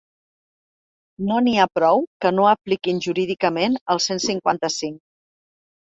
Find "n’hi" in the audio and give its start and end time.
1.49-1.53